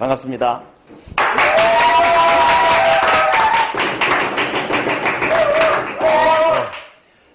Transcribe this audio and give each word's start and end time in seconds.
반갑습니다. 0.00 0.62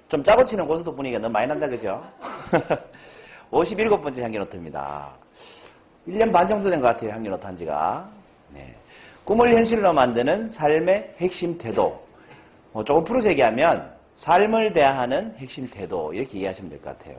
좀 0.08 0.24
짜고 0.24 0.46
치는 0.46 0.68
고스톱 0.68 0.96
분위기가 0.96 1.20
너무 1.22 1.34
많이 1.34 1.48
난다, 1.48 1.68
그죠? 1.68 2.04
57번째 3.52 4.22
향기노트입니다. 4.22 5.10
1년 6.08 6.32
반 6.32 6.48
정도 6.48 6.70
된 6.70 6.80
것 6.80 6.88
같아요, 6.88 7.12
향기노트 7.12 7.46
한 7.46 7.58
지가. 7.58 8.08
네. 8.54 8.74
꿈을 9.24 9.54
현실로 9.56 9.92
만드는 9.92 10.48
삶의 10.50 11.16
핵심 11.18 11.58
태도. 11.58 12.00
뭐 12.72 12.84
조금 12.84 13.04
풀어서 13.04 13.30
얘기하면 13.30 13.92
삶을 14.16 14.74
대하는 14.74 15.34
핵심 15.38 15.68
태도. 15.70 16.14
이렇게 16.14 16.40
이해하시면 16.40 16.70
될 16.70 16.80
것 16.82 16.98
같아요. 16.98 17.18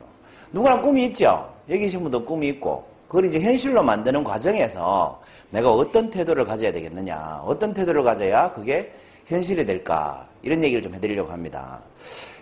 누구나 0.53 0.79
꿈이 0.79 1.05
있죠? 1.07 1.53
여기 1.69 1.81
계신 1.81 2.01
분도 2.01 2.23
꿈이 2.23 2.47
있고. 2.49 2.87
그걸 3.07 3.25
이제 3.25 3.39
현실로 3.39 3.83
만드는 3.83 4.23
과정에서 4.23 5.21
내가 5.49 5.71
어떤 5.71 6.09
태도를 6.09 6.45
가져야 6.45 6.71
되겠느냐. 6.71 7.41
어떤 7.45 7.73
태도를 7.73 8.03
가져야 8.03 8.51
그게 8.51 8.93
현실이 9.27 9.65
될까. 9.65 10.27
이런 10.41 10.63
얘기를 10.63 10.81
좀 10.81 10.93
해드리려고 10.93 11.31
합니다. 11.31 11.79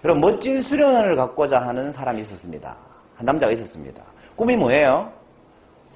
여러분, 0.03 0.21
멋진 0.21 0.61
수련을 0.61 1.16
갖고자 1.16 1.61
하는 1.61 1.91
사람이 1.91 2.21
있었습니다. 2.21 2.75
한 3.16 3.25
남자가 3.25 3.52
있었습니다. 3.53 4.03
꿈이 4.36 4.55
뭐예요? 4.55 5.11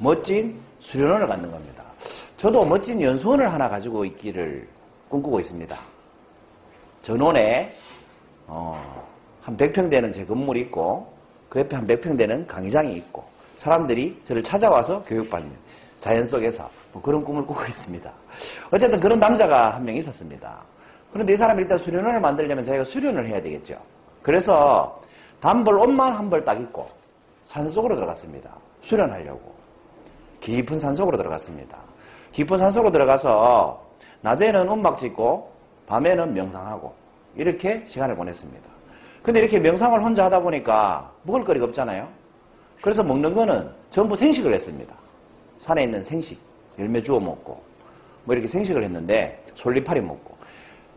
멋진 0.02 0.60
수련원을 0.80 1.28
갖는 1.28 1.52
겁니다. 1.52 1.84
저도 2.38 2.66
멋진 2.66 3.02
연수원을 3.02 3.52
하나 3.52 3.68
가지고 3.68 4.06
있기를 4.06 4.68
꿈꾸고 5.10 5.40
있습니다. 5.40 5.78
전원에 7.02 7.72
어, 8.48 9.04
한 9.42 9.58
100평 9.58 9.90
되는 9.90 10.12
제 10.12 10.24
건물이 10.24 10.62
있고 10.62 11.12
그 11.50 11.60
옆에 11.60 11.76
한 11.76 11.86
100평 11.88 12.18
되는 12.18 12.46
강의장이 12.48 12.94
있고 12.96 13.24
사람들이 13.60 14.22
저를 14.24 14.42
찾아와서 14.42 15.04
교육받는 15.04 15.52
자연 16.00 16.24
속에서 16.24 16.70
뭐 16.94 17.02
그런 17.02 17.22
꿈을 17.26 17.46
꾸고 17.46 17.62
있습니다. 17.66 18.10
어쨌든 18.72 19.02
그런 19.02 19.20
남자가 19.20 19.72
한 19.76 19.84
명 19.84 19.96
있었습니다. 19.98 20.64
그런데 21.12 21.34
이 21.34 21.36
사람이 21.36 21.64
일단 21.64 21.78
수련원을 21.78 22.22
만들려면 22.22 22.64
자기가 22.64 22.86
수련을 22.86 23.28
해야 23.28 23.42
되겠죠. 23.42 23.78
그래서 24.24 25.02
단벌 25.42 25.78
옷만 25.78 26.14
한 26.14 26.30
벌 26.30 26.46
딱 26.46 26.58
입고 26.62 26.88
산속으로 27.48 27.96
들어갔습니다. 27.96 28.50
수련하려고. 28.82 29.54
깊은 30.40 30.80
산속으로 30.80 31.18
들어갔습니다. 31.18 31.78
깊은 32.32 32.56
산속으로 32.56 32.94
들어가서 32.94 33.84
낮에는 34.22 34.70
음악 34.70 34.98
짓고 34.98 35.52
밤에는 35.86 36.34
명상하고 36.34 36.94
이렇게 37.36 37.84
시간을 37.86 38.16
보냈습니다. 38.16 38.70
근데 39.22 39.42
이렇게 39.42 39.60
명상을 39.60 40.02
혼자 40.02 40.24
하다 40.26 40.40
보니까 40.40 41.12
먹을 41.24 41.44
거리가 41.44 41.66
없잖아요. 41.66 42.19
그래서 42.82 43.04
먹는 43.04 43.34
거는 43.34 43.70
전부 43.90 44.16
생식을 44.16 44.54
했습니다. 44.54 44.94
산에 45.58 45.84
있는 45.84 46.02
생식, 46.02 46.40
열매 46.78 47.02
주워 47.02 47.20
먹고 47.20 47.62
뭐 48.24 48.34
이렇게 48.36 48.48
생식을 48.48 48.84
했는데 48.84 49.44
솔리파리 49.56 50.02
먹고 50.02 50.38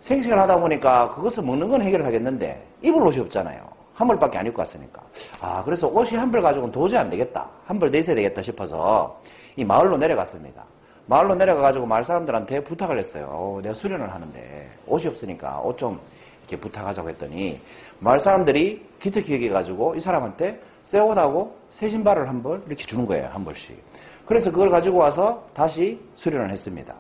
생식을 0.01 0.39
하다 0.39 0.59
보니까 0.61 1.11
그것을 1.15 1.43
먹는 1.45 1.69
건 1.69 1.83
해결을 1.83 2.05
하겠는데 2.07 2.65
입을 2.83 3.03
옷이 3.03 3.19
없잖아요. 3.21 3.71
한 3.95 4.07
벌밖에 4.09 4.39
안 4.39 4.47
입고 4.47 4.61
왔으니까. 4.61 5.03
아, 5.41 5.63
그래서 5.65 5.87
옷이 5.89 6.17
한 6.17 6.31
벌 6.31 6.41
가지고는 6.43 6.73
도저히 6.73 6.99
안 6.99 7.11
되겠다. 7.11 7.49
한 7.65 7.79
벌 7.79 7.91
내세야 7.91 8.15
되겠다 8.17 8.43
싶어서 8.43 9.21
이 9.57 9.65
마을로 9.65 9.97
내려갔습니다. 9.99 10.65
마을로 11.07 11.35
내려가가지고 11.35 11.85
마을 11.87 12.05
사람들한테 12.05 12.65
부탁을 12.65 12.99
했어요. 12.99 13.29
어, 13.31 13.61
내가 13.63 13.75
수련을 13.75 14.13
하는데 14.13 14.71
옷이 14.87 15.07
없으니까 15.09 15.61
옷 15.61 15.77
좀 15.77 16.01
이렇게 16.49 16.57
부탁하자고 16.57 17.09
했더니 17.11 17.61
마을 18.01 18.19
사람들이 18.19 18.85
기특히 19.01 19.35
여겨가지고 19.35 19.95
이 19.97 20.01
사람한테 20.01 20.61
새 20.83 20.99
옷하고 20.99 21.57
새 21.71 21.89
신발을 21.89 22.29
한 22.29 22.43
벌 22.43 22.63
이렇게 22.67 22.85
주는 22.85 23.07
거예요. 23.07 23.29
한 23.29 23.45
벌씩. 23.45 23.81
그래서 24.27 24.51
그걸 24.51 24.69
가지고 24.71 24.99
와서 24.99 25.45
다시 25.55 26.01
수련을 26.17 26.51
했습니다. 26.51 26.95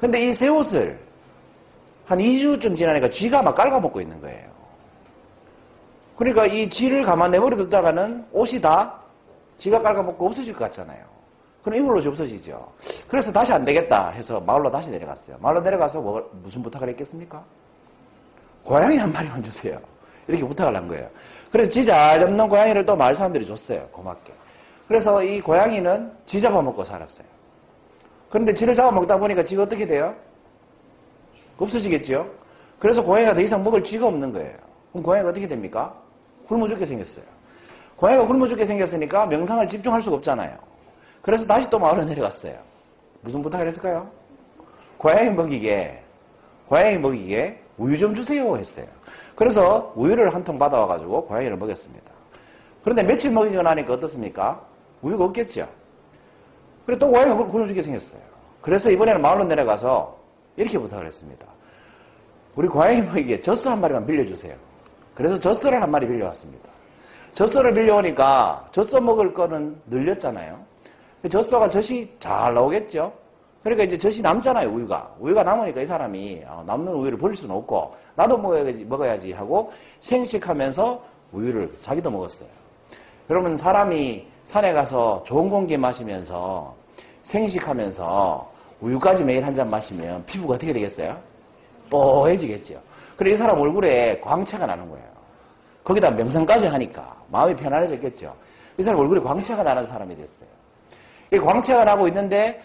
근데 0.00 0.28
이 0.28 0.32
새 0.34 0.48
옷을 0.48 0.98
한 2.06 2.18
2주쯤 2.18 2.76
지나니까 2.76 3.08
쥐가 3.10 3.42
막 3.42 3.54
깔아먹고 3.54 4.00
있는 4.00 4.20
거예요. 4.20 4.50
그러니까 6.16 6.46
이 6.46 6.68
쥐를 6.68 7.02
가만 7.02 7.30
내버려 7.30 7.56
뒀다가는 7.56 8.26
옷이 8.32 8.60
다 8.60 8.94
쥐가 9.58 9.80
깔아먹고 9.80 10.26
없어질 10.26 10.52
것 10.54 10.60
같잖아요. 10.66 11.04
그럼 11.62 11.86
옷이 11.90 12.06
없어지죠. 12.08 12.72
그래서 13.08 13.30
다시 13.30 13.52
안 13.52 13.64
되겠다 13.64 14.08
해서 14.10 14.40
마을로 14.40 14.70
다시 14.70 14.90
내려갔어요. 14.90 15.36
마을로 15.40 15.60
내려가서 15.60 16.00
뭐, 16.00 16.30
무슨 16.42 16.62
부탁을 16.62 16.88
했겠습니까? 16.90 17.44
고양이 18.64 18.96
한 18.96 19.12
마리만 19.12 19.42
주세요. 19.42 19.78
이렇게 20.26 20.44
부탁을 20.44 20.74
한 20.76 20.88
거예요. 20.88 21.08
그래서 21.50 21.68
쥐잘 21.70 22.20
잡는 22.20 22.48
고양이를 22.48 22.86
또 22.86 22.96
마을 22.96 23.14
사람들이 23.14 23.46
줬어요. 23.46 23.86
고맙게. 23.88 24.32
그래서 24.86 25.22
이 25.22 25.40
고양이는 25.40 26.12
쥐 26.26 26.40
잡아먹고 26.40 26.84
살았어요. 26.84 27.26
그런데 28.28 28.54
쥐를 28.54 28.74
잡아먹다 28.74 29.18
보니까 29.18 29.42
쥐가 29.42 29.64
어떻게 29.64 29.86
돼요? 29.86 30.14
없어지겠죠? 31.58 32.28
그래서 32.78 33.02
고양이가 33.02 33.34
더 33.34 33.40
이상 33.40 33.62
먹을 33.62 33.82
쥐가 33.82 34.06
없는 34.06 34.32
거예요. 34.32 34.56
그럼 34.92 35.02
고양이가 35.02 35.30
어떻게 35.30 35.46
됩니까? 35.46 35.94
굶어 36.46 36.66
죽게 36.66 36.86
생겼어요. 36.86 37.24
고양이가 37.96 38.26
굶어 38.26 38.46
죽게 38.46 38.64
생겼으니까 38.64 39.26
명상을 39.26 39.68
집중할 39.68 40.00
수가 40.00 40.16
없잖아요. 40.16 40.56
그래서 41.20 41.46
다시 41.46 41.68
또 41.68 41.78
마을로 41.78 42.04
내려갔어요. 42.04 42.54
무슨 43.20 43.42
부탁을 43.42 43.66
했을까요? 43.66 44.08
고양이 44.96 45.30
먹이게, 45.30 46.02
고양이 46.66 46.96
먹이게 46.96 47.60
우유 47.76 47.98
좀 47.98 48.14
주세요 48.14 48.56
했어요. 48.56 48.86
그래서 49.34 49.92
우유를 49.96 50.34
한 50.34 50.44
통 50.44 50.58
받아와가지고 50.58 51.26
고양이를 51.26 51.56
먹였습니다. 51.56 52.10
그런데 52.82 53.02
며칠 53.02 53.30
먹이고 53.30 53.60
나니까 53.62 53.94
어떻습니까? 53.94 54.60
우유가 55.02 55.24
없겠죠. 55.24 55.68
그래 56.86 56.98
또 56.98 57.08
고양이가 57.10 57.46
굶어 57.46 57.66
죽게 57.66 57.82
생겼어요. 57.82 58.20
그래서 58.60 58.90
이번에는 58.90 59.20
마을로 59.22 59.44
내려가서 59.44 60.16
이렇게 60.56 60.78
부탁을 60.78 61.06
했습니다. 61.06 61.46
우리 62.56 62.68
고양이 62.68 63.00
먹이게 63.00 63.40
젖소 63.40 63.70
한 63.70 63.80
마리만 63.80 64.06
빌려주세요. 64.06 64.54
그래서 65.14 65.38
젖소를 65.38 65.80
한 65.82 65.90
마리 65.90 66.06
빌려왔습니다. 66.06 66.68
젖소를 67.32 67.72
빌려오니까 67.74 68.68
젖소 68.72 69.00
먹을 69.00 69.32
거는 69.32 69.80
늘렸잖아요. 69.86 70.58
젖소가 71.30 71.68
젖이 71.68 72.10
잘 72.18 72.54
나오겠죠? 72.54 73.12
그러니까 73.62 73.84
이제 73.84 73.98
젖이 73.98 74.22
남잖아요, 74.22 74.68
우유가. 74.70 75.10
우유가 75.18 75.42
남으니까 75.42 75.82
이 75.82 75.86
사람이 75.86 76.42
어, 76.46 76.64
남는 76.66 76.92
우유를 76.92 77.18
버릴 77.18 77.36
수는 77.36 77.54
없고 77.54 77.94
나도 78.14 78.38
먹어야지, 78.38 78.84
먹어야지 78.84 79.32
하고 79.32 79.72
생식하면서 80.00 81.02
우유를 81.32 81.70
자기도 81.82 82.10
먹었어요. 82.10 82.48
그러면 83.28 83.56
사람이 83.56 84.26
산에 84.44 84.72
가서 84.72 85.22
좋은 85.26 85.48
공기 85.48 85.76
마시면서 85.76 86.74
생식하면서 87.22 88.50
우유까지 88.80 89.24
매일 89.24 89.44
한 89.44 89.54
잔 89.54 89.68
마시면 89.68 90.24
피부가 90.24 90.54
어떻게 90.54 90.72
되겠어요? 90.72 91.16
뽀해지겠죠. 91.90 92.80
그래 93.16 93.32
이 93.32 93.36
사람 93.36 93.60
얼굴에 93.60 94.20
광채가 94.20 94.64
나는 94.66 94.88
거예요. 94.88 95.04
거기다 95.84 96.10
명상까지 96.10 96.66
하니까 96.66 97.14
마음이 97.28 97.54
편안해졌겠죠. 97.56 98.34
이 98.78 98.82
사람 98.82 99.00
얼굴에 99.00 99.20
광채가 99.20 99.62
나는 99.62 99.84
사람이 99.84 100.16
됐어요. 100.16 100.48
이 101.32 101.36
광채가 101.36 101.84
나고 101.84 102.08
있는데 102.08 102.62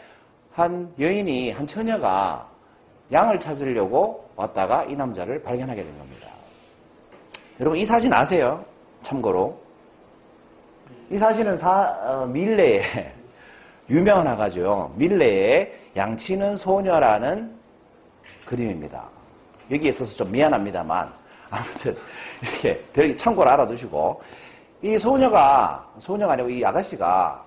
한 0.56 0.90
여인이 0.98 1.52
한 1.52 1.68
처녀가 1.68 2.48
양을 3.12 3.40
찾으려고 3.42 4.25
왔다가 4.38 4.86
이 4.86 4.96
남자를 4.96 5.44
발견하게 5.44 5.84
된 5.84 5.98
겁니다. 5.98 6.30
여러분 7.60 7.78
이 7.78 7.84
사진 7.84 8.13
아세요? 8.13 8.63
참고로 9.02 9.60
이 11.12 11.18
사진은 11.18 11.57
사, 11.57 11.94
어, 12.04 12.25
밀레에 12.25 12.81
유명한 13.90 14.28
화가죠. 14.28 14.92
밀레의 14.96 15.74
양치는 15.96 16.56
소녀라는 16.56 17.54
그림입니다. 18.46 19.10
여기에 19.69 19.90
있어서 19.90 20.16
좀 20.16 20.31
미안합니다만 20.31 21.12
아무튼 21.52 21.96
이렇게 22.42 22.81
별 22.94 23.16
참고로 23.18 23.50
알아두시고 23.50 24.22
이 24.84 24.98
소녀가 24.98 25.86
소녀가 26.00 26.34
아니고 26.34 26.50
이 26.50 26.63
아가씨가 26.63 27.44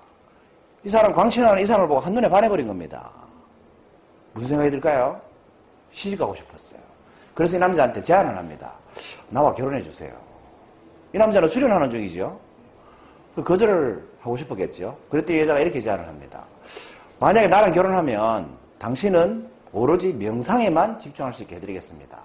이 0.83 0.89
사람 0.89 1.11
광채나는 1.11 1.61
이 1.61 1.65
사람을 1.65 1.87
보고 1.87 1.99
한눈에 1.99 2.29
반해버린 2.29 2.67
겁니다. 2.67 3.09
무슨 4.33 4.49
생각이 4.49 4.71
들까요? 4.71 5.19
시집가고 5.91 6.35
싶었어요. 6.35 6.79
그래서 7.33 7.57
이 7.57 7.59
남자한테 7.59 8.01
제안을 8.01 8.37
합니다. 8.37 8.71
나와 9.29 9.53
결혼해 9.53 9.81
주세요. 9.81 10.11
이 11.13 11.17
남자는 11.17 11.47
수련하는 11.47 11.89
중이죠. 11.89 12.39
거절을 13.43 14.07
하고 14.21 14.37
싶었겠죠. 14.37 14.97
그랬더니 15.09 15.39
여자가 15.39 15.59
이렇게 15.59 15.79
제안을 15.81 16.07
합니다. 16.07 16.43
만약에 17.19 17.47
나랑 17.47 17.71
결혼하면 17.73 18.49
당신은 18.77 19.49
오로지 19.71 20.13
명상에만 20.13 20.99
집중할 20.99 21.33
수 21.33 21.43
있게 21.43 21.55
해드리겠습니다. 21.55 22.17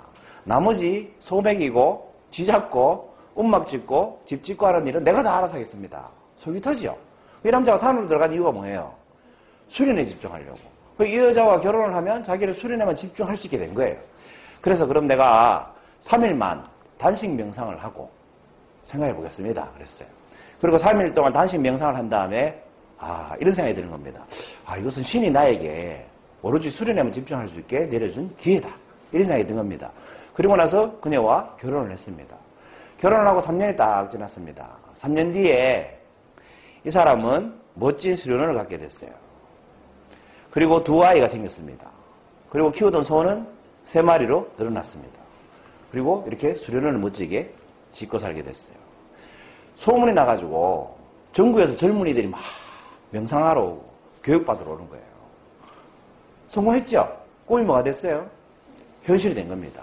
나머지 0.44 1.12
소맥이고 1.18 2.14
쥐 2.30 2.44
잡고 2.44 3.14
음악 3.38 3.66
짓고 3.66 4.22
집 4.24 4.44
짓고 4.44 4.66
하는 4.66 4.86
일은 4.86 5.02
내가 5.02 5.22
다 5.22 5.38
알아서 5.38 5.54
하겠습니다. 5.54 6.08
솔깃하지요. 6.36 6.96
이 7.44 7.50
남자가 7.50 7.76
산으로 7.76 8.08
들어간 8.08 8.32
이유가 8.32 8.50
뭐예요? 8.50 8.92
수련에 9.68 10.04
집중하려고. 10.04 10.58
이 11.02 11.16
여자와 11.16 11.60
결혼을 11.60 11.94
하면 11.94 12.24
자기를 12.24 12.54
수련에만 12.54 12.96
집중할 12.96 13.36
수 13.36 13.46
있게 13.46 13.58
된 13.58 13.74
거예요. 13.74 13.96
그래서 14.60 14.86
그럼 14.86 15.06
내가 15.06 15.74
3일만 16.00 16.62
단식 16.96 17.30
명상을 17.30 17.76
하고 17.82 18.10
생각해 18.82 19.14
보겠습니다. 19.14 19.70
그랬어요. 19.72 20.08
그리고 20.60 20.78
3일 20.78 21.14
동안 21.14 21.32
단식 21.32 21.60
명상을 21.60 21.96
한 21.96 22.08
다음에 22.08 22.62
아, 22.98 23.34
이런 23.38 23.52
생각이 23.52 23.74
드는 23.74 23.90
겁니다. 23.90 24.24
아, 24.64 24.78
이것은 24.78 25.02
신이 25.02 25.30
나에게 25.30 26.06
오로지 26.40 26.70
수련에만 26.70 27.12
집중할 27.12 27.48
수 27.48 27.58
있게 27.58 27.80
내려준 27.86 28.34
기회다. 28.36 28.70
이런 29.12 29.26
생각이 29.26 29.46
든 29.46 29.56
겁니다. 29.56 29.90
그리고 30.32 30.56
나서 30.56 30.98
그녀와 31.00 31.56
결혼을 31.60 31.90
했습니다. 31.90 32.36
결혼을 33.00 33.26
하고 33.26 33.40
3년이 33.40 33.76
딱 33.76 34.08
지났습니다. 34.10 34.68
3년 34.94 35.32
뒤에 35.32 36.03
이 36.84 36.90
사람은 36.90 37.54
멋진 37.74 38.14
수련원을 38.14 38.54
갖게 38.54 38.78
됐어요. 38.78 39.10
그리고 40.50 40.84
두 40.84 41.02
아이가 41.02 41.26
생겼습니다. 41.26 41.90
그리고 42.50 42.70
키우던 42.70 43.02
소는 43.02 43.46
세 43.84 44.02
마리로 44.02 44.48
늘어났습니다. 44.56 45.18
그리고 45.90 46.24
이렇게 46.26 46.54
수련원을 46.54 46.98
멋지게 46.98 47.52
짓고 47.90 48.18
살게 48.18 48.42
됐어요. 48.42 48.76
소문이 49.76 50.12
나가지고 50.12 50.96
전국에서 51.32 51.76
젊은이들이 51.76 52.28
막 52.28 52.40
명상하러 53.10 53.60
오고 53.62 53.94
교육받으러 54.22 54.70
오는 54.72 54.88
거예요. 54.88 55.04
성공했죠? 56.48 57.24
꿈이 57.46 57.64
뭐가 57.64 57.82
됐어요? 57.82 58.28
현실이 59.04 59.34
된 59.34 59.48
겁니다. 59.48 59.82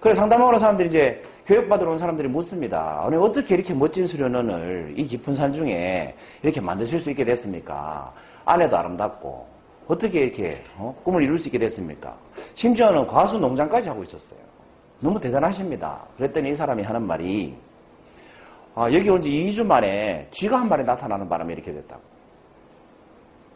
그래서 0.00 0.20
상담하러 0.20 0.58
사람들이 0.58 0.88
이제 0.88 1.24
교육받으러 1.46 1.90
온 1.90 1.98
사람들이 1.98 2.28
묻습니다. 2.28 3.02
아니, 3.04 3.16
어떻게 3.16 3.54
이렇게 3.54 3.74
멋진 3.74 4.06
수련원을 4.06 4.94
이 4.96 5.04
깊은 5.06 5.34
산 5.34 5.52
중에 5.52 6.14
이렇게 6.42 6.60
만드실 6.60 7.00
수 7.00 7.10
있게 7.10 7.24
됐습니까? 7.24 8.12
아내도 8.44 8.76
아름답고, 8.76 9.46
어떻게 9.88 10.20
이렇게 10.24 10.62
어? 10.76 10.94
꿈을 11.02 11.22
이룰 11.24 11.36
수 11.38 11.48
있게 11.48 11.58
됐습니까? 11.58 12.16
심지어는 12.54 13.06
과수 13.06 13.38
농장까지 13.38 13.88
하고 13.88 14.04
있었어요. 14.04 14.38
너무 15.00 15.18
대단하십니다. 15.18 16.06
그랬더니 16.16 16.50
이 16.50 16.54
사람이 16.54 16.82
하는 16.84 17.02
말이, 17.02 17.56
아, 18.76 18.84
여기 18.92 19.08
온 19.10 19.20
지 19.20 19.28
2주 19.28 19.66
만에 19.66 20.28
쥐가 20.30 20.60
한 20.60 20.68
마리 20.68 20.84
나타나는 20.84 21.28
바람에 21.28 21.52
이렇게 21.52 21.72
됐다고. 21.72 22.00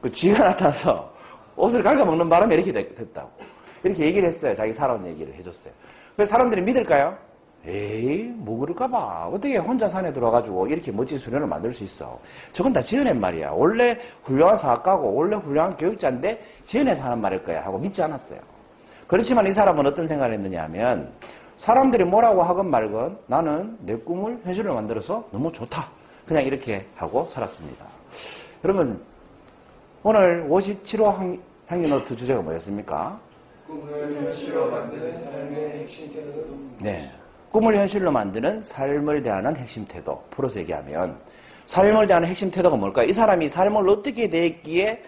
그 0.03 0.11
쥐가 0.11 0.43
나타나서 0.43 1.12
옷을 1.56 1.83
갉아먹는 1.85 2.29
바람에 2.29 2.55
이렇게 2.56 2.73
됐다고. 2.73 3.31
이렇게 3.85 4.05
얘기를 4.06 4.27
했어요. 4.27 4.53
자기 4.55 4.73
살아온 4.73 5.06
얘기를 5.06 5.33
해줬어요. 5.35 5.73
그래서 6.17 6.31
사람들이 6.31 6.61
믿을까요? 6.62 7.17
에이, 7.66 8.32
뭐 8.36 8.58
그럴까봐. 8.60 9.28
어떻게 9.28 9.56
혼자 9.56 9.88
산에 9.88 10.12
들어가지고 10.12 10.68
이렇게 10.68 10.92
멋진 10.92 11.18
수련을 11.18 11.46
만들 11.46 11.72
수 11.72 11.82
있어. 11.82 12.18
저건 12.52 12.72
다 12.72 12.80
지어낸 12.80 13.18
말이야. 13.20 13.50
원래 13.50 13.98
훌륭한 14.22 14.56
사학가고, 14.56 15.12
원래 15.14 15.36
훌륭한 15.36 15.76
교육자인데 15.76 16.44
지어내서 16.64 17.04
하는 17.04 17.20
말일 17.20 17.44
거야. 17.44 17.64
하고 17.64 17.78
믿지 17.78 18.02
않았어요. 18.02 18.38
그렇지만 19.06 19.46
이 19.46 19.52
사람은 19.52 19.84
어떤 19.86 20.06
생각을 20.06 20.34
했느냐 20.34 20.62
하면, 20.64 21.12
사람들이 21.56 22.04
뭐라고 22.04 22.42
하건 22.42 22.70
말건 22.70 23.18
나는 23.26 23.76
내 23.80 23.96
꿈을 23.96 24.38
현실로 24.44 24.74
만들어서 24.74 25.26
너무 25.32 25.50
좋다. 25.50 25.88
그냥 26.26 26.44
이렇게 26.44 26.86
하고 26.94 27.24
살았습니다. 27.26 27.86
여러분, 28.64 29.00
오늘 30.02 30.46
57호 30.48 31.38
향기노트 31.66 32.14
주제가 32.14 32.42
뭐였습니까? 32.42 33.18
꿈을 33.66 34.22
현실로 34.22 34.70
만드는 34.70 35.20
삶의 35.20 35.80
핵심 35.80 36.12
태도. 36.12 36.46
네. 36.80 37.10
꿈을 37.56 37.75
현실로 37.75 38.12
만드는 38.12 38.62
삶을 38.62 39.23
대하는 39.23 39.56
핵심 39.56 39.87
태도. 39.87 40.23
풀어서 40.29 40.61
얘기하면 40.61 41.19
삶을 41.64 42.06
대하는 42.06 42.29
핵심 42.29 42.50
태도가 42.50 42.76
뭘까요? 42.76 43.06
이 43.06 43.14
사람이 43.14 43.49
삶을 43.49 43.88
어떻게 43.88 44.29
대했기에 44.29 45.03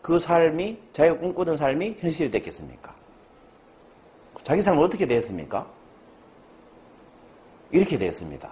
그 0.00 0.18
삶이 0.18 0.80
자기가 0.94 1.18
꿈꾸던 1.18 1.58
삶이 1.58 1.98
현실이 2.00 2.30
됐겠습니까? 2.30 2.94
자기 4.42 4.62
삶을 4.62 4.82
어떻게 4.82 5.04
대했습니까? 5.04 5.66
이렇게 7.70 7.98
되었습니다. 7.98 8.50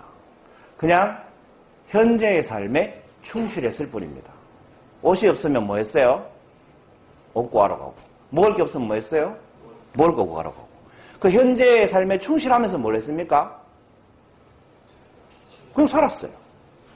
그냥 0.77 1.19
현재의 1.87 2.43
삶에 2.43 3.03
충실했을 3.23 3.89
뿐입니다. 3.89 4.31
옷이 5.01 5.27
없으면 5.27 5.67
뭐 5.67 5.77
했어요? 5.77 6.29
옷 7.33 7.51
구하러 7.51 7.79
가고. 7.79 7.95
먹을 8.29 8.55
게 8.55 8.61
없으면 8.61 8.89
뭐 8.89 8.95
했어요? 8.95 9.35
먹을 9.95 10.15
거 10.15 10.23
구하러 10.23 10.51
가고. 10.51 10.68
그 11.19 11.31
현재의 11.31 11.87
삶에 11.87 12.19
충실하면서 12.19 12.79
뭘 12.79 12.95
했습니까? 12.97 13.61
그냥 15.75 15.87
살았어요. 15.87 16.31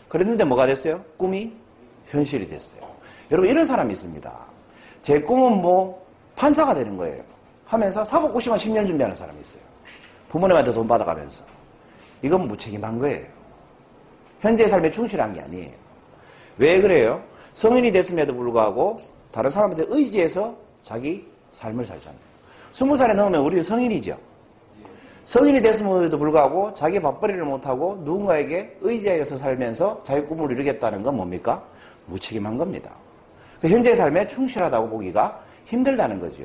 그랬는데 0.08 0.44
뭐가 0.44 0.66
됐어요? 0.66 1.02
꿈이 1.16 1.52
현실이 2.08 2.48
됐어요. 2.48 2.80
여러분 3.30 3.50
이런 3.50 3.64
사람이 3.64 3.92
있습니다. 3.92 4.32
제 5.00 5.20
꿈은 5.20 5.62
뭐 5.62 6.06
판사가 6.36 6.74
되는 6.74 6.96
거예요. 6.96 7.22
하면서 7.64 8.04
사법 8.04 8.32
고시만 8.32 8.58
10년 8.58 8.86
준비하는 8.86 9.16
사람이 9.16 9.40
있어요. 9.40 9.62
부모님한테 10.28 10.72
돈 10.72 10.86
받아가면서. 10.86 11.44
이건 12.22 12.46
무책임한 12.46 12.98
거예요. 12.98 13.26
현재의 14.40 14.68
삶에 14.68 14.90
충실한 14.90 15.32
게 15.32 15.40
아니에요. 15.40 15.72
왜 16.58 16.80
그래요? 16.80 17.22
성인이 17.54 17.92
됐음에도 17.92 18.34
불구하고 18.34 18.96
다른 19.30 19.50
사람한테 19.50 19.86
의지해서 19.88 20.54
자기 20.82 21.26
삶을 21.52 21.86
살잖아요. 21.86 22.31
스무 22.72 22.96
살에 22.96 23.12
넘으면 23.12 23.42
우리 23.42 23.62
성인이죠. 23.62 24.16
성인이 25.24 25.60
됐음에도 25.60 26.18
불구하고 26.18 26.72
자기 26.72 27.00
밥벌이를 27.00 27.44
못하고 27.44 28.00
누군가에게 28.02 28.78
의지하여서 28.80 29.36
살면서 29.36 30.00
자기 30.02 30.22
꿈을 30.22 30.50
이루겠다는 30.50 31.02
건 31.02 31.16
뭡니까? 31.16 31.62
무책임한 32.06 32.56
겁니다. 32.56 32.90
그 33.60 33.68
현재의 33.68 33.94
삶에 33.94 34.26
충실하다고 34.26 34.88
보기가 34.88 35.40
힘들다는 35.66 36.18
거죠. 36.18 36.44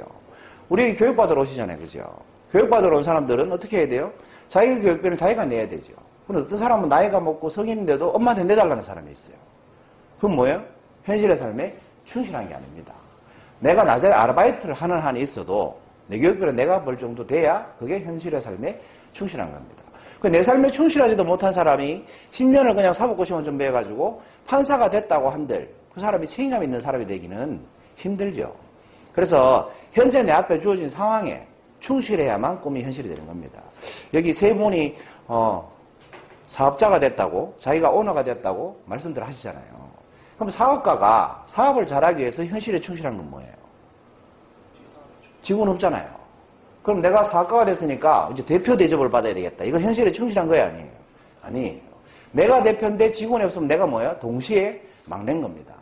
우리 0.69 0.93
교육받으러 0.95 1.41
오시잖아요. 1.41 1.79
그죠? 1.79 2.05
교육받으러 2.51 2.97
온 2.97 3.03
사람들은 3.03 3.51
어떻게 3.51 3.79
해야 3.79 3.87
돼요? 3.87 4.11
자기 4.47 4.79
교육비는 4.81 5.15
자기가 5.15 5.45
내야 5.45 5.67
되죠. 5.67 5.93
그런데 6.27 6.45
어떤 6.45 6.57
사람은 6.57 6.89
나이가 6.89 7.19
먹고 7.19 7.49
성인인데도 7.49 8.09
엄마한테 8.09 8.43
내달라는 8.43 8.83
사람이 8.83 9.09
있어요. 9.09 9.35
그건 10.17 10.35
뭐예요? 10.35 10.63
현실의 11.05 11.37
삶에 11.37 11.73
충실한 12.05 12.47
게 12.47 12.53
아닙니다. 12.53 12.93
내가 13.59 13.83
낮에 13.83 14.09
아르바이트를 14.11 14.75
하는 14.75 14.99
한이 14.99 15.21
있어도 15.21 15.86
내 16.07 16.19
교육비를 16.19 16.55
내가 16.55 16.83
벌 16.83 16.97
정도 16.97 17.25
돼야 17.25 17.65
그게 17.79 17.99
현실의 17.99 18.41
삶에 18.41 18.79
충실한 19.13 19.51
겁니다. 19.51 19.83
그내 20.19 20.41
삶에 20.41 20.71
충실하지도 20.71 21.23
못한 21.23 21.53
사람이 21.53 22.03
10년을 22.31 22.73
그냥 22.73 22.93
사법고시만 22.93 23.43
준비해가지고 23.43 24.21
판사가 24.47 24.89
됐다고 24.89 25.29
한들 25.29 25.69
그 25.93 26.01
사람이 26.01 26.27
책임감 26.27 26.63
있는 26.63 26.81
사람이 26.81 27.05
되기는 27.05 27.59
힘들죠. 27.95 28.55
그래서 29.13 29.71
현재 29.91 30.23
내 30.23 30.31
앞에 30.31 30.59
주어진 30.59 30.89
상황에 30.89 31.45
충실해야만 31.79 32.61
꿈이 32.61 32.83
현실이 32.83 33.09
되는 33.09 33.25
겁니다. 33.25 33.61
여기 34.13 34.33
세 34.33 34.53
분이 34.53 34.95
어, 35.27 35.71
사업자가 36.47 36.99
됐다고 36.99 37.55
자기가 37.59 37.89
오너가 37.91 38.23
됐다고 38.23 38.79
말씀들 38.85 39.25
하시잖아요. 39.25 39.87
그럼 40.35 40.49
사업가가 40.49 41.43
사업을 41.47 41.85
잘하기 41.85 42.21
위해서 42.21 42.45
현실에 42.45 42.79
충실한 42.79 43.17
건 43.17 43.29
뭐예요? 43.29 43.66
직원 45.41 45.69
없잖아요. 45.69 46.07
그럼 46.83 47.01
내가 47.01 47.23
사업가가 47.23 47.65
됐으니까 47.65 48.29
이제 48.31 48.45
대표 48.45 48.75
대접을 48.77 49.09
받아야 49.09 49.33
되겠다. 49.33 49.63
이거 49.65 49.79
현실에 49.79 50.11
충실한 50.11 50.47
거야 50.47 50.67
아니에요? 50.67 50.87
아니에요. 51.41 51.81
내가 52.31 52.63
대표인데 52.63 53.11
직원이 53.11 53.43
없으면 53.45 53.67
내가 53.67 53.85
뭐예요? 53.85 54.17
동시에 54.19 54.81
막낸 55.05 55.41
겁니다. 55.41 55.73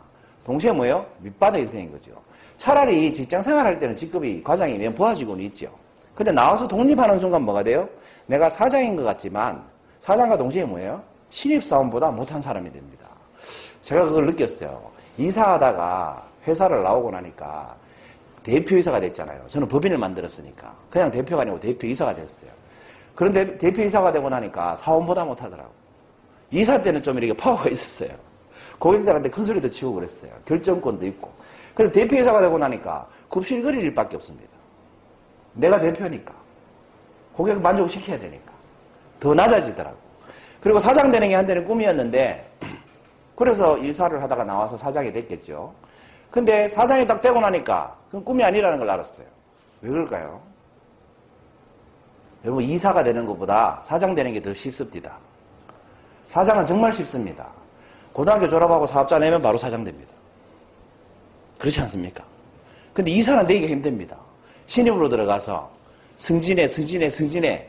동시에 0.44 0.72
뭐예요? 0.72 1.04
밑바닥 1.18 1.60
인생인 1.60 1.92
거죠. 1.92 2.12
차라리 2.56 3.12
직장 3.12 3.42
생활할 3.42 3.78
때는 3.78 3.94
직급이 3.94 4.42
과장이면 4.42 4.94
부하 4.94 5.14
직원이 5.14 5.44
있죠. 5.46 5.70
근데 6.14 6.32
나와서 6.32 6.66
독립하는 6.66 7.18
순간 7.18 7.42
뭐가 7.42 7.62
돼요? 7.62 7.88
내가 8.26 8.48
사장인 8.48 8.96
것 8.96 9.04
같지만 9.04 9.62
사장과 10.00 10.36
동시에 10.36 10.64
뭐예요? 10.64 11.02
신입사원보다 11.30 12.10
못한 12.10 12.40
사람이 12.40 12.72
됩니다. 12.72 13.06
제가 13.80 14.04
그걸 14.06 14.26
느꼈어요. 14.26 14.82
이사하다가 15.18 16.24
회사를 16.46 16.82
나오고 16.82 17.10
나니까 17.10 17.76
대표이사가 18.46 19.00
됐잖아요. 19.00 19.44
저는 19.48 19.66
법인을 19.66 19.98
만들었으니까. 19.98 20.72
그냥 20.88 21.10
대표가 21.10 21.42
아니고 21.42 21.58
대표이사가 21.58 22.14
됐어요. 22.14 22.50
그런데 23.16 23.58
대표이사가 23.58 24.12
되고 24.12 24.28
나니까 24.28 24.76
사원보다 24.76 25.24
못하더라고. 25.24 25.70
이사 26.52 26.80
때는 26.80 27.02
좀 27.02 27.18
이렇게 27.18 27.32
파워가 27.36 27.68
있었어요. 27.68 28.10
고객들한테 28.78 29.30
큰 29.30 29.44
소리도 29.44 29.68
치고 29.68 29.94
그랬어요. 29.94 30.30
결정권도 30.44 31.06
있고. 31.06 31.32
그래서 31.74 31.92
대표이사가 31.92 32.40
되고 32.40 32.56
나니까 32.56 33.08
급실 33.28 33.62
그릴 33.62 33.82
일밖에 33.82 34.14
없습니다. 34.14 34.56
내가 35.54 35.80
대표니까. 35.80 36.32
고객을 37.32 37.60
만족시켜야 37.60 38.16
되니까. 38.16 38.52
더 39.18 39.34
낮아지더라고. 39.34 39.96
그리고 40.60 40.78
사장 40.78 41.10
되는 41.10 41.28
게 41.28 41.34
한때는 41.34 41.64
꿈이었는데 41.64 42.48
그래서 43.34 43.76
일사를 43.78 44.22
하다가 44.22 44.44
나와서 44.44 44.76
사장이 44.78 45.12
됐겠죠. 45.12 45.74
근데 46.36 46.68
사장이 46.68 47.06
딱 47.06 47.22
되고 47.22 47.40
나니까 47.40 47.96
그건 48.08 48.22
꿈이 48.22 48.44
아니라는 48.44 48.78
걸 48.78 48.90
알았어요. 48.90 49.26
왜 49.80 49.88
그럴까요? 49.88 50.42
여러분 52.44 52.62
이사가 52.62 53.02
되는 53.02 53.24
것보다 53.24 53.80
사장 53.82 54.14
되는 54.14 54.34
게 54.34 54.42
더 54.42 54.52
쉽습니다. 54.52 55.16
사장은 56.28 56.66
정말 56.66 56.92
쉽습니다. 56.92 57.48
고등학교 58.12 58.46
졸업하고 58.46 58.84
사업자 58.84 59.18
내면 59.18 59.40
바로 59.40 59.56
사장 59.56 59.82
됩니다. 59.82 60.12
그렇지 61.58 61.80
않습니까? 61.80 62.22
근데 62.92 63.12
이사는 63.12 63.46
되기가 63.46 63.68
힘듭니다. 63.72 64.18
신입으로 64.66 65.08
들어가서 65.08 65.70
승진해, 66.18 66.68
승진해, 66.68 67.08
승진해 67.08 67.66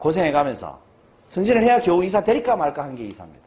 고생해 0.00 0.32
가면서 0.32 0.80
승진을 1.28 1.62
해야 1.62 1.80
겨우 1.80 2.02
이사 2.02 2.20
될까 2.24 2.56
말까 2.56 2.82
한 2.82 2.96
게 2.96 3.04
이사입니다. 3.04 3.46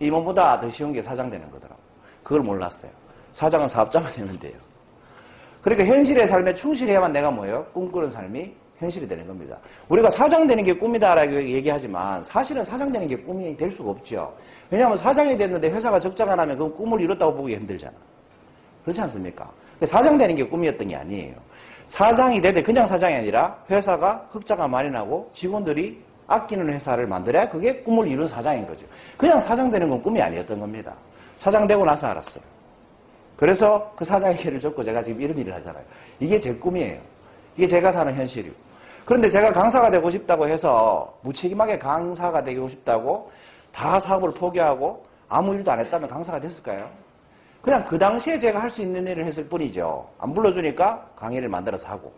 임원보다 0.00 0.58
더 0.58 0.68
쉬운 0.68 0.92
게 0.92 1.00
사장 1.00 1.30
되는 1.30 1.48
거더라고요. 1.48 1.78
그걸 2.24 2.40
몰랐어요. 2.40 2.90
사장은 3.34 3.68
사업자가 3.68 4.08
되면 4.08 4.38
돼요. 4.38 4.54
그러니까 5.60 5.86
현실의 5.86 6.26
삶에 6.26 6.54
충실해야만 6.54 7.12
내가 7.12 7.30
뭐예요? 7.30 7.66
꿈꾸는 7.72 8.08
삶이 8.10 8.52
현실이 8.78 9.06
되는 9.06 9.26
겁니다. 9.26 9.56
우리가 9.88 10.10
사장 10.10 10.46
되는 10.46 10.62
게 10.62 10.72
꿈이다라고 10.72 11.32
얘기하지만 11.42 12.22
사실은 12.22 12.64
사장 12.64 12.90
되는 12.90 13.06
게 13.06 13.16
꿈이 13.16 13.56
될 13.56 13.70
수가 13.70 13.90
없죠. 13.90 14.34
왜냐하면 14.70 14.96
사장이 14.96 15.36
됐는데 15.36 15.70
회사가 15.70 16.00
적자가 16.00 16.34
나면 16.34 16.58
그 16.58 16.72
꿈을 16.74 17.00
이뤘다고 17.00 17.34
보기 17.34 17.54
힘들잖아. 17.54 17.92
그렇지 18.82 19.00
않습니까? 19.02 19.50
사장 19.84 20.18
되는 20.18 20.34
게 20.34 20.44
꿈이었던 20.44 20.86
게 20.86 20.96
아니에요. 20.96 21.34
사장이 21.88 22.40
되되 22.40 22.62
그냥 22.62 22.86
사장이 22.86 23.14
아니라 23.14 23.58
회사가 23.70 24.28
흑자가 24.30 24.68
많이 24.68 24.90
나고 24.90 25.30
직원들이 25.32 26.00
아끼는 26.26 26.72
회사를 26.72 27.06
만들어야 27.06 27.48
그게 27.48 27.76
꿈을 27.82 28.08
이룬 28.08 28.26
사장인 28.26 28.66
거죠. 28.66 28.86
그냥 29.16 29.40
사장 29.40 29.70
되는 29.70 29.88
건 29.88 30.02
꿈이 30.02 30.20
아니었던 30.20 30.58
겁니다. 30.58 30.94
사장 31.36 31.66
되고 31.66 31.84
나서 31.84 32.06
알았어요. 32.08 32.42
그래서 33.36 33.92
그 33.96 34.04
사장의 34.04 34.36
길을 34.36 34.60
접고 34.60 34.82
제가 34.82 35.02
지금 35.02 35.20
이런 35.20 35.36
일을 35.36 35.54
하잖아요. 35.54 35.84
이게 36.20 36.38
제 36.38 36.54
꿈이에요. 36.54 36.98
이게 37.56 37.66
제가 37.66 37.90
사는 37.92 38.12
현실이고. 38.14 38.54
그런데 39.04 39.28
제가 39.28 39.52
강사가 39.52 39.90
되고 39.90 40.10
싶다고 40.10 40.48
해서 40.48 41.18
무책임하게 41.22 41.78
강사가 41.78 42.42
되고 42.42 42.68
싶다고 42.68 43.30
다 43.72 43.98
사업을 44.00 44.32
포기하고 44.32 45.04
아무 45.28 45.54
일도 45.54 45.70
안 45.70 45.80
했다면 45.80 46.08
강사가 46.08 46.40
됐을까요? 46.40 46.88
그냥 47.60 47.84
그 47.86 47.98
당시에 47.98 48.38
제가 48.38 48.60
할 48.60 48.70
수 48.70 48.82
있는 48.82 49.06
일을 49.06 49.24
했을 49.24 49.48
뿐이죠. 49.48 50.06
안 50.18 50.34
불러주니까 50.34 51.10
강의를 51.16 51.48
만들어서 51.48 51.88
하고, 51.88 52.12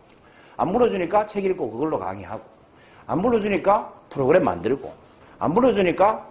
안 0.57 0.71
불러주니까 0.71 1.25
책 1.25 1.45
읽고 1.45 1.71
그걸로 1.71 1.97
강의하고, 1.97 2.43
안 3.05 3.21
불러주니까 3.21 3.93
프로그램 4.09 4.43
만들고, 4.43 4.93
안 5.39 5.53
불러주니까 5.53 6.25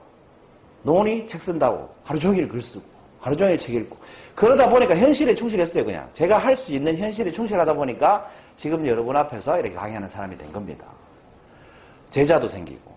논의 0.83 1.27
책 1.27 1.43
쓴다고 1.43 1.89
하루 2.05 2.19
종일 2.19 2.47
글 2.49 2.61
쓰고, 2.61 2.85
하루 3.27 3.37
종일 3.37 3.59
책 3.59 3.75
읽고. 3.75 3.97
그러다 4.37 4.69
보니까 4.69 4.97
현실에 4.97 5.35
충실했어요, 5.35 5.85
그냥. 5.85 6.09
제가 6.13 6.39
할 6.39 6.57
수 6.57 6.73
있는 6.73 6.97
현실에 6.97 7.33
충실하다 7.33 7.73
보니까 7.73 8.25
지금 8.55 8.87
여러분 8.87 9.17
앞에서 9.17 9.59
이렇게 9.59 9.75
강의하는 9.75 10.07
사람이 10.07 10.39
된 10.39 10.53
겁니다. 10.53 10.87
제자도 12.09 12.47
생기고, 12.47 12.93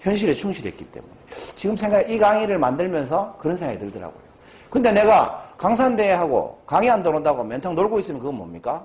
현실에 0.00 0.34
충실했기 0.34 0.84
때문에. 0.86 1.12
지금 1.54 1.76
생각, 1.76 2.10
이 2.10 2.18
강의를 2.18 2.58
만들면서 2.58 3.36
그런 3.38 3.56
생각이 3.56 3.78
들더라고요. 3.78 4.20
근데 4.68 4.90
내가 4.90 5.48
강산대회 5.56 6.10
하고 6.12 6.60
강의 6.66 6.90
안 6.90 7.00
들어온다고 7.00 7.44
멘탕 7.44 7.76
놀고 7.76 8.00
있으면 8.00 8.18
그건 8.18 8.34
뭡니까? 8.34 8.84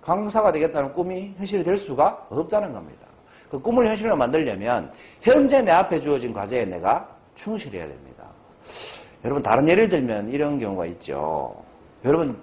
강사가 0.00 0.50
되겠다는 0.50 0.92
꿈이 0.92 1.34
현실이 1.38 1.62
될 1.62 1.78
수가 1.78 2.26
없다는 2.30 2.72
겁니다. 2.72 3.06
그 3.48 3.60
꿈을 3.60 3.86
현실로 3.86 4.16
만들려면 4.16 4.90
현재 5.20 5.62
내 5.62 5.70
앞에 5.70 6.00
주어진 6.00 6.32
과제에 6.32 6.64
내가 6.64 7.08
충실해야 7.36 7.86
됩니다. 7.86 8.11
여러분 9.24 9.42
다른 9.42 9.68
예를 9.68 9.88
들면 9.88 10.30
이런 10.30 10.58
경우가 10.58 10.86
있죠. 10.86 11.54
여러분 12.04 12.36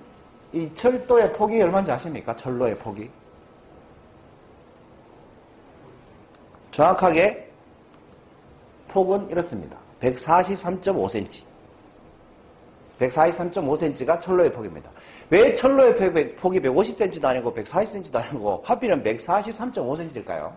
이 0.53 0.69
철도의 0.73 1.31
폭이 1.33 1.61
얼마인지 1.61 1.91
아십니까? 1.91 2.35
철로의 2.35 2.77
폭이 2.77 3.09
정확하게 6.71 7.49
폭은 8.87 9.29
이렇습니다. 9.29 9.77
143.5cm. 10.01 11.43
143.5cm가 12.99 14.19
철로의 14.19 14.51
폭입니다. 14.51 14.89
왜 15.29 15.53
철로의 15.53 15.95
폭이 16.35 16.59
150cm도 16.59 17.23
아니고 17.25 17.53
140cm도 17.53 18.15
아니고 18.15 18.61
하필은 18.65 19.03
143.5cm일까요? 19.03 20.53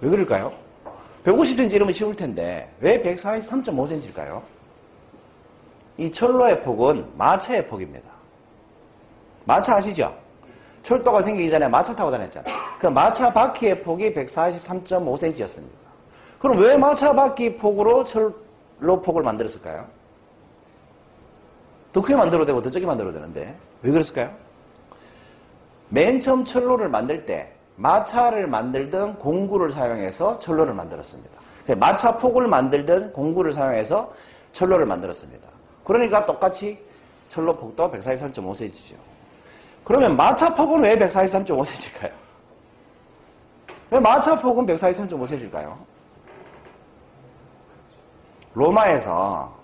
왜 0.00 0.10
그럴까요? 0.10 0.52
150cm 1.24 1.72
이러면 1.72 1.92
쉬울 1.92 2.14
텐데 2.14 2.70
왜 2.80 3.02
143.5cm일까요? 3.02 4.57
이 5.98 6.10
철로의 6.10 6.62
폭은 6.62 7.06
마차의 7.16 7.66
폭입니다. 7.66 8.08
마차 9.44 9.76
아시죠? 9.76 10.16
철도가 10.82 11.20
생기기 11.20 11.50
전에 11.50 11.66
마차 11.68 11.94
타고 11.94 12.10
다녔잖아요. 12.10 12.54
그 12.78 12.86
마차 12.86 13.32
바퀴의 13.32 13.82
폭이 13.82 14.14
143.5cm였습니다. 14.14 15.78
그럼 16.38 16.58
왜 16.58 16.76
마차 16.76 17.12
바퀴 17.12 17.56
폭으로 17.56 18.04
철로 18.04 19.02
폭을 19.02 19.24
만들었을까요? 19.24 19.86
더 21.92 22.00
크게 22.00 22.14
만들어도 22.14 22.46
되고 22.46 22.62
더 22.62 22.70
적게 22.70 22.86
만들어도 22.86 23.14
되는데 23.14 23.56
왜 23.82 23.90
그랬을까요? 23.90 24.30
맨 25.88 26.20
처음 26.20 26.44
철로를 26.44 26.88
만들 26.88 27.26
때 27.26 27.52
마차를 27.74 28.46
만들던 28.46 29.18
공구를 29.18 29.72
사용해서 29.72 30.38
철로를 30.38 30.74
만들었습니다. 30.74 31.38
마차 31.76 32.16
폭을 32.16 32.46
만들던 32.46 33.12
공구를 33.12 33.52
사용해서 33.52 34.12
철로를 34.52 34.86
만들었습니다. 34.86 35.47
그러니까 35.88 36.24
똑같이 36.26 36.78
철로 37.30 37.54
폭도 37.56 37.90
143.5cm죠. 37.90 38.94
그러면 39.84 40.16
마차 40.16 40.54
폭은 40.54 40.82
왜 40.82 40.96
143.5cm일까요? 40.98 42.10
왜 43.90 43.98
마차 43.98 44.38
폭은 44.38 44.66
143.5cm일까요? 44.66 45.74
로마에서 48.52 49.56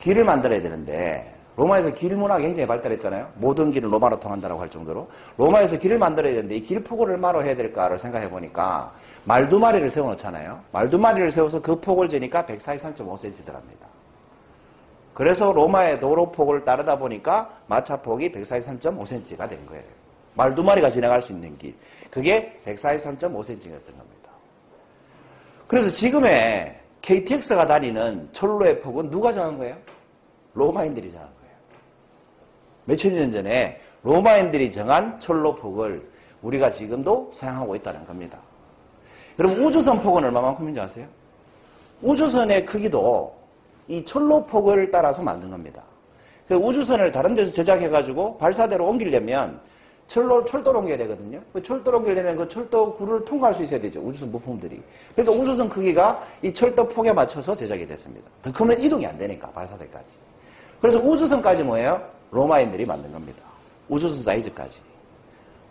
길을 0.00 0.22
만들어야 0.24 0.60
되는데 0.60 1.32
로마에서 1.56 1.94
길 1.94 2.14
문화가 2.14 2.38
굉장히 2.40 2.66
발달했잖아요. 2.66 3.32
모든 3.36 3.72
길은 3.72 3.88
로마로 3.90 4.20
통한다고 4.20 4.60
할 4.60 4.68
정도로 4.68 5.08
로마에서 5.38 5.78
길을 5.78 5.96
만들어야 5.98 6.34
되는데 6.34 6.56
이 6.56 6.60
길 6.60 6.84
폭을 6.84 7.10
얼마로 7.12 7.42
해야 7.42 7.56
될까를 7.56 7.96
생각해 7.98 8.28
보니까 8.28 8.92
말두 9.24 9.58
마리를 9.58 9.88
세워 9.88 10.10
놓잖아요. 10.10 10.60
말두 10.72 10.98
마리를 10.98 11.30
세워서 11.30 11.62
그 11.62 11.80
폭을 11.80 12.10
재니까 12.10 12.44
143.5cm더랍니다. 12.44 13.95
그래서 15.16 15.50
로마의 15.50 15.98
도로 15.98 16.30
폭을 16.30 16.66
따르다 16.66 16.98
보니까 16.98 17.48
마차 17.68 17.96
폭이 18.02 18.30
143.5cm가 18.32 19.48
된 19.48 19.64
거예요. 19.64 19.82
말 20.34 20.54
두 20.54 20.62
마리가 20.62 20.90
지나갈 20.90 21.22
수 21.22 21.32
있는 21.32 21.56
길. 21.56 21.74
그게 22.10 22.54
143.5cm였던 22.66 23.96
겁니다. 23.96 24.30
그래서 25.66 25.88
지금의 25.88 26.78
KTX가 27.00 27.66
다니는 27.66 28.28
철로의 28.32 28.78
폭은 28.80 29.08
누가 29.08 29.32
정한 29.32 29.56
거예요? 29.56 29.78
로마인들이 30.52 31.10
정한 31.10 31.26
거예요. 31.40 31.54
몇천 32.84 33.14
년 33.14 33.32
전에 33.32 33.80
로마인들이 34.02 34.70
정한 34.70 35.18
철로 35.18 35.54
폭을 35.54 36.06
우리가 36.42 36.70
지금도 36.70 37.30
사용하고 37.32 37.74
있다는 37.74 38.06
겁니다. 38.06 38.38
여러분 39.38 39.64
우주선 39.64 39.98
폭은 40.02 40.24
얼마만큼인지 40.24 40.78
아세요? 40.78 41.06
우주선의 42.02 42.66
크기도 42.66 43.34
이 43.88 44.04
철로 44.04 44.44
폭을 44.44 44.90
따라서 44.90 45.22
만든 45.22 45.50
겁니다. 45.50 45.82
그 46.48 46.54
우주선을 46.54 47.10
다른 47.12 47.34
데서 47.34 47.52
제작해가지고 47.52 48.38
발사대로 48.38 48.86
옮기려면 48.86 49.60
철로, 50.06 50.44
철도로 50.44 50.78
옮겨야 50.78 50.96
되거든요. 50.98 51.40
그 51.52 51.60
철도로 51.62 51.98
옮기려면 51.98 52.36
그 52.36 52.46
철도 52.46 52.94
구를 52.94 53.24
통과할 53.24 53.54
수 53.54 53.64
있어야 53.64 53.80
되죠. 53.80 54.00
우주선 54.00 54.30
부품들이. 54.30 54.80
그러니까 55.14 55.42
우주선 55.42 55.68
크기가 55.68 56.22
이 56.42 56.52
철도 56.52 56.86
폭에 56.86 57.12
맞춰서 57.12 57.54
제작이 57.54 57.86
됐습니다. 57.86 58.30
더 58.42 58.52
크면 58.52 58.80
이동이 58.80 59.04
안 59.04 59.18
되니까, 59.18 59.50
발사대까지. 59.50 60.16
그래서 60.80 61.00
우주선까지 61.00 61.64
뭐예요? 61.64 62.00
로마인들이 62.30 62.86
만든 62.86 63.10
겁니다. 63.10 63.42
우주선 63.88 64.22
사이즈까지. 64.22 64.80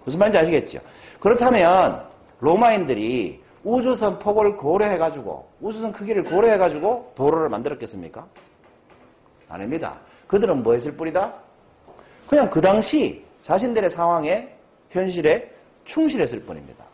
무슨 0.04 0.20
말인지 0.20 0.38
아시겠죠? 0.38 0.80
그렇다면 1.20 2.04
로마인들이 2.42 3.42
우주선 3.66 4.20
폭을 4.20 4.56
고려해가지고, 4.56 5.48
우주선 5.60 5.92
크기를 5.92 6.24
고려해가지고 6.24 7.14
도로를 7.16 7.50
만들었겠습니까? 7.50 8.26
아닙니다. 9.50 9.96
그들은 10.28 10.62
뭐 10.62 10.74
했을 10.74 10.96
뿐이다? 10.96 11.34
그냥 12.28 12.50
그 12.50 12.62
당시 12.62 13.26
자신들의 13.42 13.90
상황에 13.90 14.56
현실에 14.92 15.52
충실했을 15.84 16.42
뿐입니다. 16.42 16.86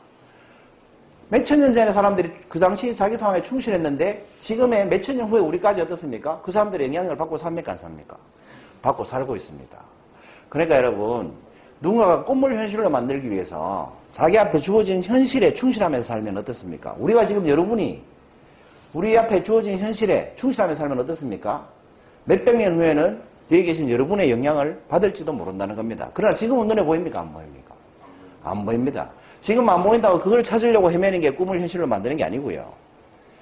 몇천 1.27 1.59
년 1.59 1.73
전에 1.73 1.91
사람들이 1.91 2.31
그 2.47 2.59
당시 2.59 2.93
자기 2.95 3.15
상황에 3.15 3.41
충실했는데 3.41 4.25
지금의 4.39 4.87
몇천 4.87 5.17
년 5.17 5.27
후에 5.27 5.39
우리까지 5.41 5.81
어떻습니까? 5.81 6.41
그 6.41 6.51
사람들의 6.51 6.87
영향을 6.87 7.15
받고 7.17 7.37
삽니까? 7.37 7.73
안 7.73 7.77
삽니까? 7.77 8.17
받고 8.81 9.03
살고 9.03 9.35
있습니다. 9.35 9.77
그러니까 10.49 10.75
여러분 10.77 11.33
누군가가 11.81 12.23
꿈을 12.23 12.55
현실로 12.57 12.89
만들기 12.89 13.29
위해서 13.29 13.91
자기 14.11 14.37
앞에 14.37 14.59
주어진 14.59 15.03
현실에 15.03 15.53
충실하면서 15.53 16.07
살면 16.07 16.37
어떻습니까? 16.37 16.95
우리가 16.99 17.25
지금 17.25 17.47
여러분이 17.47 18.01
우리 18.93 19.17
앞에 19.17 19.41
주어진 19.41 19.79
현실에 19.79 20.31
충실하면서 20.35 20.79
살면 20.79 20.99
어떻습니까? 20.99 21.65
몇백 22.25 22.55
년 22.55 22.77
후에는 22.77 23.19
여기 23.51 23.63
계신 23.63 23.89
여러분의 23.89 24.29
영향을 24.29 24.79
받을지도 24.87 25.33
모른다는 25.33 25.75
겁니다. 25.75 26.09
그러나 26.13 26.35
지금은 26.35 26.67
눈에 26.67 26.83
보입니까? 26.83 27.19
안 27.19 27.33
보입니까? 27.33 27.75
안 28.43 28.65
보입니다. 28.65 29.09
지금 29.39 29.67
안 29.67 29.81
보인다고 29.83 30.19
그걸 30.19 30.43
찾으려고 30.43 30.91
헤매는 30.91 31.19
게 31.19 31.31
꿈을 31.31 31.59
현실로 31.59 31.87
만드는 31.87 32.15
게 32.15 32.23
아니고요. 32.23 32.71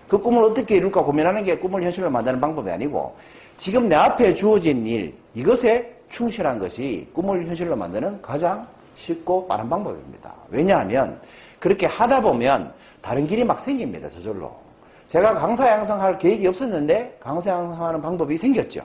그 0.07 0.17
꿈을 0.17 0.43
어떻게 0.43 0.77
이룰까 0.77 1.03
고민하는 1.03 1.43
게 1.43 1.57
꿈을 1.57 1.83
현실로 1.83 2.09
만드는 2.09 2.39
방법이 2.39 2.71
아니고 2.71 3.15
지금 3.57 3.89
내 3.89 3.95
앞에 3.95 4.33
주어진 4.33 4.85
일 4.85 5.13
이것에 5.35 5.98
충실한 6.09 6.59
것이 6.59 7.07
꿈을 7.13 7.45
현실로 7.47 7.75
만드는 7.75 8.21
가장 8.21 8.67
쉽고 8.95 9.47
빠른 9.47 9.69
방법입니다. 9.69 10.33
왜냐하면 10.49 11.19
그렇게 11.59 11.85
하다 11.85 12.21
보면 12.21 12.73
다른 13.01 13.25
길이 13.25 13.43
막 13.43 13.59
생깁니다. 13.59 14.09
저절로. 14.09 14.53
제가 15.07 15.33
강사 15.33 15.67
양성할 15.67 16.17
계획이 16.17 16.45
없었는데 16.47 17.17
강사 17.19 17.51
양성하는 17.51 18.01
방법이 18.01 18.37
생겼죠. 18.37 18.81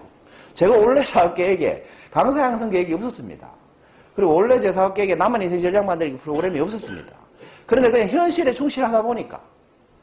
제가 0.55 0.77
원래 0.77 1.03
사업 1.03 1.35
계획에 1.35 1.85
강사 2.11 2.41
양성 2.41 2.71
계획이 2.71 2.95
없었습니다. 2.95 3.49
그리고 4.15 4.35
원래 4.35 4.59
제 4.61 4.71
사업 4.71 4.95
계획에 4.95 5.17
남은 5.17 5.43
인생 5.43 5.61
전략 5.61 5.85
만들기 5.85 6.17
프로그램이 6.19 6.61
없었습니다. 6.61 7.13
그런데 7.67 7.91
그냥 7.91 8.09
현실에 8.09 8.53
충실하다 8.53 9.03
보니까 9.03 9.41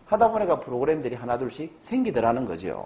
하다 0.05 0.29
보니까 0.29 0.59
프로그램들이 0.59 1.15
하나둘씩 1.15 1.77
생기더라는 1.79 2.45
거죠. 2.45 2.85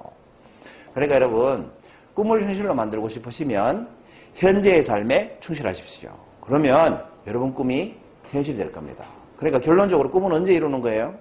그러니까 0.93 1.15
여러분 1.15 1.71
꿈을 2.13 2.43
현실로 2.43 2.73
만들고 2.75 3.09
싶으시면 3.09 3.87
현재의 4.35 4.83
삶에 4.83 5.37
충실하십시오. 5.39 6.11
그러면 6.41 7.03
여러분 7.25 7.53
꿈이 7.53 7.95
현실이 8.29 8.57
될 8.57 8.71
겁니다. 8.71 9.05
그러니까 9.37 9.59
결론적으로 9.59 10.11
꿈은 10.11 10.31
언제 10.31 10.53
이루는 10.53 10.81
거예요? 10.81 11.15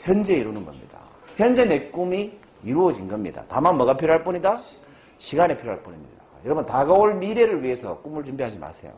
현재 0.00 0.34
이루는 0.34 0.64
겁니다. 0.64 0.98
현재 1.36 1.64
내 1.64 1.80
꿈이 1.90 2.32
이루어진 2.62 3.08
겁니다. 3.08 3.42
다만 3.48 3.76
뭐가 3.76 3.96
필요할 3.96 4.22
뿐이다? 4.22 4.58
시간이 5.18 5.56
필요할 5.56 5.82
뿐입니다. 5.82 6.22
여러분 6.44 6.64
다가올 6.64 7.14
미래를 7.14 7.62
위해서 7.62 7.98
꿈을 7.98 8.24
준비하지 8.24 8.58
마세요. 8.58 8.92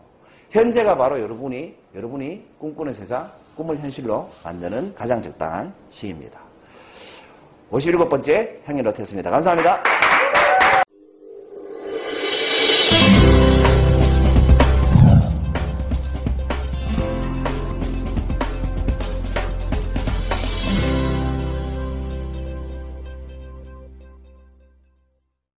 현재가 0.50 0.96
바로 0.96 1.20
여러분이 1.20 1.74
여러분이 1.94 2.44
꿈꾸는 2.58 2.92
세상, 2.92 3.28
꿈을 3.56 3.78
현실로 3.78 4.28
만드는 4.44 4.94
가장 4.94 5.22
적당한 5.22 5.72
시기입니다. 5.90 6.40
57번째 7.70 8.58
향연 8.64 8.84
로테였습니다. 8.84 9.30
감사합니다. 9.30 10.01